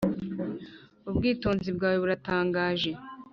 [1.09, 2.91] ubwitonzi bwawe burantangaje